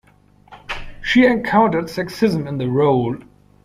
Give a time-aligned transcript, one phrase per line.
[1.03, 3.19] She encountered sexism in the role.